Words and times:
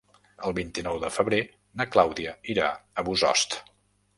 El 0.47 0.53
vint-i-nou 0.59 0.97
de 1.03 1.11
febrer 1.17 1.41
na 1.81 1.87
Clàudia 1.97 2.35
irà 2.55 2.73
a 2.75 3.05
Bossòst. 3.11 3.61